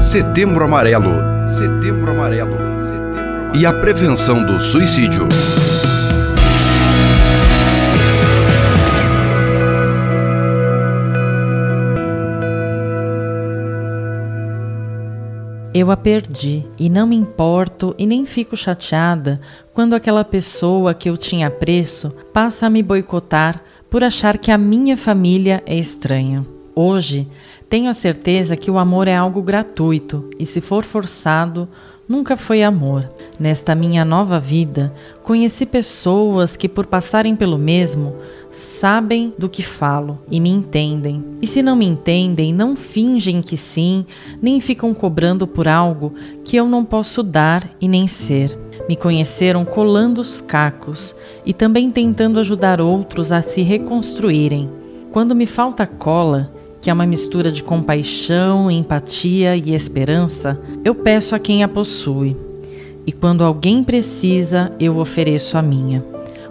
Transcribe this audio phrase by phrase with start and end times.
[0.00, 1.10] Setembro Amarelo.
[1.48, 2.56] Setembro Amarelo.
[2.78, 3.56] Setembro Amarelo.
[3.58, 5.26] E a prevenção do suicídio.
[15.74, 19.40] Eu a perdi e não me importo e nem fico chateada
[19.72, 23.60] quando aquela pessoa que eu tinha apreço passa a me boicotar
[23.90, 26.46] por achar que a minha família é estranha.
[26.80, 27.26] Hoje,
[27.68, 31.68] tenho a certeza que o amor é algo gratuito e, se for forçado,
[32.08, 33.10] nunca foi amor.
[33.36, 38.14] Nesta minha nova vida, conheci pessoas que, por passarem pelo mesmo,
[38.52, 41.24] sabem do que falo e me entendem.
[41.42, 44.06] E se não me entendem, não fingem que sim,
[44.40, 48.56] nem ficam cobrando por algo que eu não posso dar e nem ser.
[48.88, 51.12] Me conheceram colando os cacos
[51.44, 54.70] e também tentando ajudar outros a se reconstruírem.
[55.10, 61.34] Quando me falta cola, que é uma mistura de compaixão, empatia e esperança, eu peço
[61.34, 62.36] a quem a possui.
[63.06, 66.04] E quando alguém precisa, eu ofereço a minha,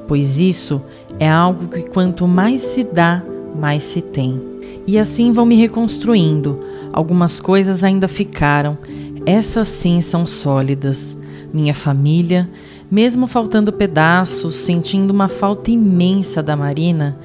[0.07, 0.81] pois isso
[1.19, 3.23] é algo que quanto mais se dá,
[3.55, 4.41] mais se tem.
[4.85, 6.59] E assim vão me reconstruindo.
[6.91, 8.77] Algumas coisas ainda ficaram,
[9.25, 11.17] essas sim são sólidas.
[11.53, 12.49] Minha família,
[12.89, 17.17] mesmo faltando pedaços, sentindo uma falta imensa da Marina,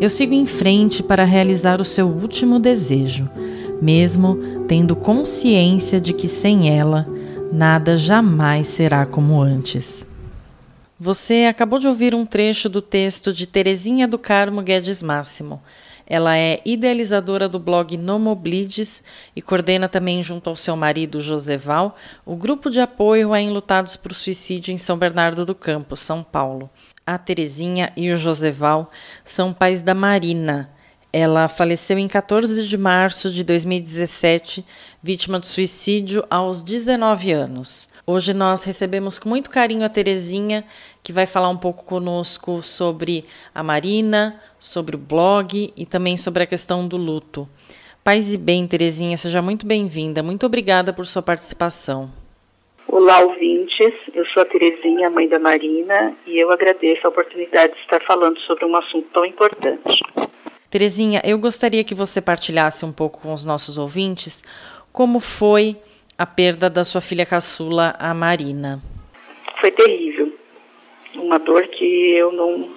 [0.00, 3.28] eu sigo em frente para realizar o seu último desejo,
[3.82, 7.06] mesmo tendo consciência de que sem ela,
[7.52, 10.06] nada jamais será como antes.
[10.98, 15.60] Você acabou de ouvir um trecho do texto de Terezinha do Carmo Guedes Máximo.
[16.06, 19.04] Ela é idealizadora do blog Nomoblides
[19.36, 24.14] e coordena também, junto ao seu marido Joseval, o grupo de apoio a enlutados por
[24.14, 26.68] suicídio em São Bernardo do Campo, São Paulo.
[27.10, 28.88] A Terezinha e o Joseval
[29.24, 30.70] são pais da Marina.
[31.12, 34.64] Ela faleceu em 14 de março de 2017,
[35.02, 37.90] vítima de suicídio aos 19 anos.
[38.06, 40.64] Hoje nós recebemos com muito carinho a Terezinha,
[41.02, 46.44] que vai falar um pouco conosco sobre a Marina, sobre o blog e também sobre
[46.44, 47.48] a questão do luto.
[48.04, 50.22] Paz e bem, Terezinha, seja muito bem-vinda.
[50.22, 52.08] Muito obrigada por sua participação.
[52.86, 53.59] Olá, ouvintes.
[53.80, 58.38] Eu sou a Terezinha, mãe da Marina, e eu agradeço a oportunidade de estar falando
[58.40, 60.02] sobre um assunto tão importante.
[60.70, 64.44] Terezinha, eu gostaria que você partilhasse um pouco com os nossos ouvintes
[64.92, 65.78] como foi
[66.18, 68.80] a perda da sua filha caçula, a Marina.
[69.62, 70.30] Foi terrível.
[71.14, 72.68] Uma dor que eu não,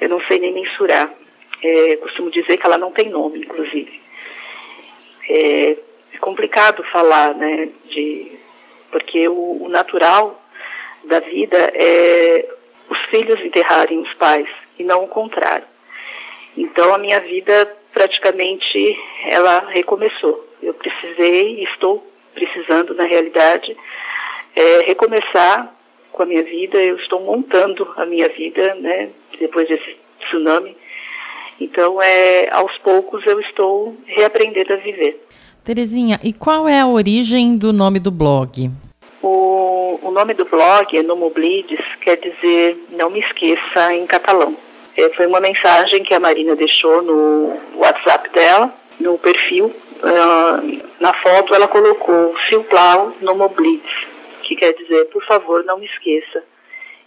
[0.00, 1.12] eu não sei nem mensurar.
[1.60, 4.00] É, costumo dizer que ela não tem nome, inclusive.
[5.28, 5.76] É,
[6.12, 8.38] é complicado falar, né, de,
[8.90, 10.40] porque o, o natural
[11.04, 12.48] da vida é
[12.90, 15.66] os filhos enterrarem os pais e não o contrário.
[16.56, 20.46] Então a minha vida praticamente ela recomeçou.
[20.62, 22.04] Eu precisei, estou
[22.34, 23.76] precisando, na realidade,
[24.54, 25.72] é, recomeçar
[26.12, 26.82] com a minha vida.
[26.82, 30.76] Eu estou montando a minha vida, né, depois desse tsunami.
[31.60, 35.20] Então, é, aos poucos, eu estou reaprendendo a viver.
[35.64, 38.70] Terezinha, e qual é a origem do nome do blog?
[39.22, 44.56] O, o nome do blog é Nomoblides, quer dizer não me esqueça em catalão.
[44.96, 51.14] É, foi uma mensagem que a Marina deixou no WhatsApp dela, no perfil, uh, na
[51.14, 53.88] foto ela colocou Silplau no Moblitz,
[54.42, 56.42] que quer dizer, por favor, não me esqueça.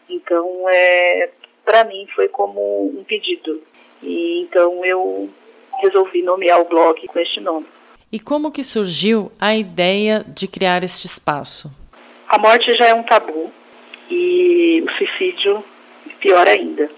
[0.10, 1.30] Então, é,
[1.66, 3.62] para mim foi como um pedido.
[4.02, 5.30] E então eu
[5.82, 7.66] resolvi nomear o blog com este nome.
[8.12, 11.70] E como que surgiu a ideia de criar este espaço?
[12.28, 13.52] A morte já é um tabu
[14.10, 15.64] e o suicídio
[16.20, 16.90] pior ainda.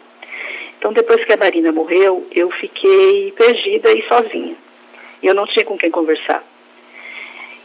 [0.80, 4.56] Então depois que a Marina morreu, eu fiquei perdida e sozinha
[5.24, 6.44] eu não tinha com quem conversar.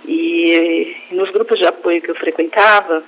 [0.07, 3.03] E nos grupos de apoio que eu frequentava,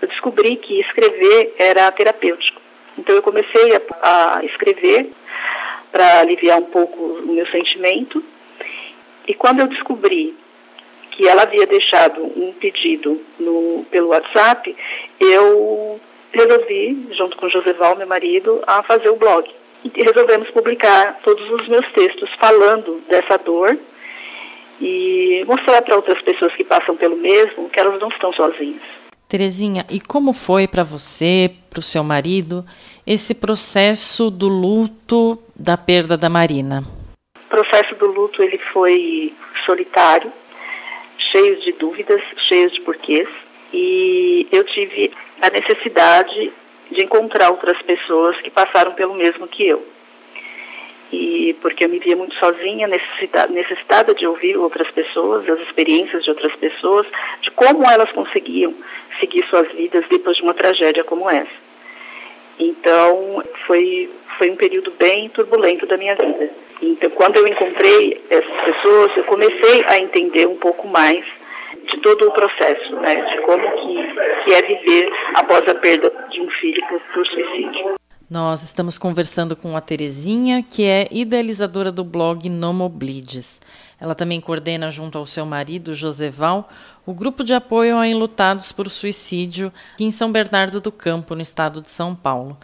[0.00, 2.59] eu descobri que escrever era terapêutico.
[3.00, 5.10] Então eu comecei a, a escrever
[5.90, 8.22] para aliviar um pouco o meu sentimento.
[9.26, 10.36] E quando eu descobri
[11.10, 14.76] que ela havia deixado um pedido no, pelo WhatsApp,
[15.18, 15.98] eu
[16.32, 19.50] resolvi, junto com Joseval, meu marido, a fazer o blog
[19.82, 23.78] e resolvemos publicar todos os meus textos falando dessa dor
[24.78, 28.82] e mostrar para outras pessoas que passam pelo mesmo que elas não estão sozinhas.
[29.30, 32.64] Terezinha, e como foi para você, para o seu marido,
[33.06, 36.82] esse processo do luto da perda da Marina?
[37.36, 39.32] O processo do luto ele foi
[39.64, 40.32] solitário,
[41.30, 43.28] cheio de dúvidas, cheio de porquês,
[43.72, 46.52] e eu tive a necessidade
[46.90, 49.86] de encontrar outras pessoas que passaram pelo mesmo que eu.
[51.12, 56.22] E porque eu me via muito sozinha, necessitada, necessitada de ouvir outras pessoas, as experiências
[56.24, 57.06] de outras pessoas,
[57.42, 58.74] de como elas conseguiam
[59.18, 61.70] seguir suas vidas depois de uma tragédia como essa.
[62.58, 66.50] Então, foi, foi um período bem turbulento da minha vida.
[66.82, 71.24] Então, quando eu encontrei essas pessoas, eu comecei a entender um pouco mais
[71.84, 76.40] de todo o processo, né, de como que, que é viver após a perda de
[76.40, 77.99] um filho por, por suicídio.
[78.30, 83.60] Nós estamos conversando com a Terezinha, que é idealizadora do blog Nomoblides.
[84.00, 86.68] Ela também coordena, junto ao seu marido, Joseval,
[87.04, 91.42] o grupo de apoio a enlutados por suicídio aqui em São Bernardo do Campo, no
[91.42, 92.56] estado de São Paulo.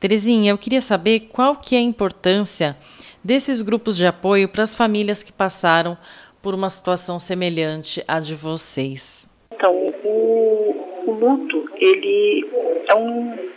[0.00, 2.74] Terezinha, eu queria saber qual que é a importância
[3.22, 5.94] desses grupos de apoio para as famílias que passaram
[6.40, 9.28] por uma situação semelhante à de vocês.
[9.52, 12.46] Então, o, o luto, ele
[12.88, 13.52] é um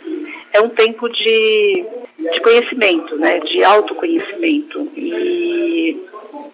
[0.56, 1.84] é um tempo de,
[2.18, 4.90] de conhecimento, né, de autoconhecimento.
[4.96, 6.02] E,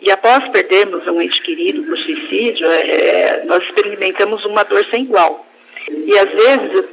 [0.01, 5.05] e após perdermos um ente querido por suicídio, é, é nós experimentamos uma dor sem
[5.05, 5.47] igual.
[5.89, 6.85] E às vezes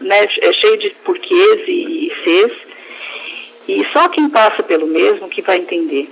[0.00, 2.52] né, é cheio de porquês e, e sês,
[3.68, 6.08] e só quem passa pelo mesmo que vai entender.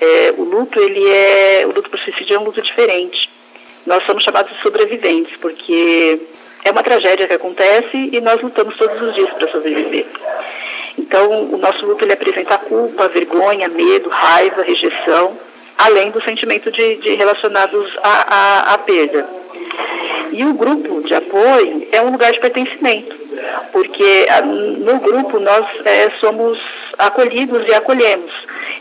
[0.00, 3.28] É, o luto, ele é, o luto por suicídio é um luto diferente.
[3.86, 6.20] Nós somos chamados de sobreviventes, porque
[6.64, 10.06] é uma tragédia que acontece e nós lutamos todos os dias para sobreviver.
[10.98, 15.36] Então, o nosso luto ele apresenta culpa, vergonha, medo, raiva, rejeição,
[15.78, 19.26] além do sentimento de, de relacionados à, à, à perda.
[20.32, 23.14] E o grupo de apoio é um lugar de pertencimento,
[23.70, 24.26] porque
[24.78, 26.58] no grupo nós é, somos
[26.98, 28.32] acolhidos e acolhemos.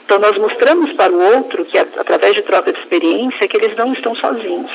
[0.05, 3.91] Então nós mostramos para o outro que através de troca de experiência que eles não
[3.91, 4.71] estão sozinhos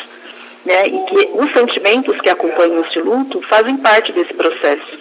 [0.67, 4.99] né, e que os sentimentos que acompanham este luto fazem parte desse processo.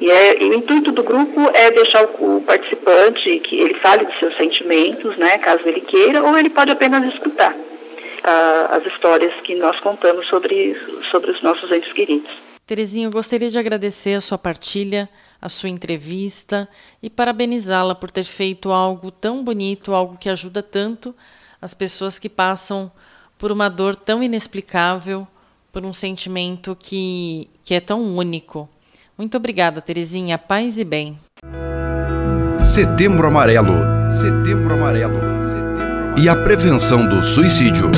[0.00, 4.06] E, é, e, o intuito do grupo é deixar o, o, participante que ele fale
[4.06, 7.54] dos seus sentimentos, né, caso ele queira, ou ele pode apenas escutar
[8.24, 10.76] uh, as histórias que nós contamos sobre,
[11.10, 12.30] sobre os nossos entes queridos.
[12.66, 15.08] Terezinha, eu gostaria de agradecer a sua partilha,
[15.42, 16.68] a sua entrevista
[17.02, 21.14] e parabenizá-la por ter feito algo tão bonito, algo que ajuda tanto
[21.60, 22.90] as pessoas que passam
[23.36, 25.26] por uma dor tão inexplicável,
[25.72, 28.68] por um sentimento que, que é tão único.
[29.18, 30.38] Muito obrigada, Terezinha.
[30.38, 31.18] Paz e bem.
[32.62, 33.74] Setembro Amarelo.
[34.10, 35.29] Setembro Amarelo.
[36.16, 37.90] E a prevenção do suicídio.